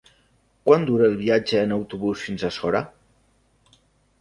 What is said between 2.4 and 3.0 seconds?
a Sora?